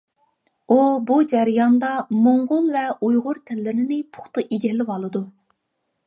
ئۇ 0.71 0.75
بۇ 1.09 1.17
جەرياندا 1.33 1.89
موڭغۇل 2.27 2.71
ۋە 2.75 2.85
ئۇيغۇر 3.07 3.41
تىللىرىنى 3.51 3.99
پۇختا 4.17 4.45
ئىگىلىۋالىدۇ. 4.57 5.23